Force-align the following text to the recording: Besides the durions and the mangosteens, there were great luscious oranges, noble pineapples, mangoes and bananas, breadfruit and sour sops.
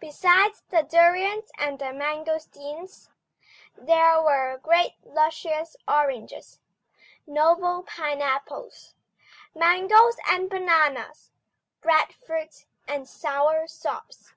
Besides 0.00 0.62
the 0.70 0.80
durions 0.82 1.50
and 1.58 1.78
the 1.78 1.92
mangosteens, 1.92 3.10
there 3.76 4.18
were 4.22 4.56
great 4.56 4.94
luscious 5.04 5.76
oranges, 5.86 6.58
noble 7.26 7.82
pineapples, 7.82 8.94
mangoes 9.54 10.16
and 10.26 10.48
bananas, 10.48 11.32
breadfruit 11.82 12.64
and 12.88 13.06
sour 13.06 13.66
sops. 13.66 14.32